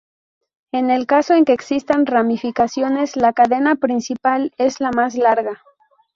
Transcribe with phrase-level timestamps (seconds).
[0.71, 5.61] En el caso en que existan ramificaciones, la cadena principal es la más larga.